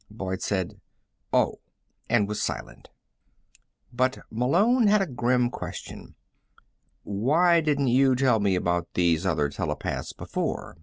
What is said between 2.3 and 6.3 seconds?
silent. But Malone had a grim question.